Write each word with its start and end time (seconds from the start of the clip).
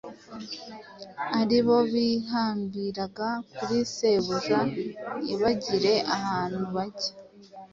aribo 1.39 1.77
bihambira 1.91 3.03
kuri 3.55 3.77
Shebuja 3.93 4.59
ntibagire 5.21 5.93
ahandi 6.15 6.63
bajya. 6.75 7.11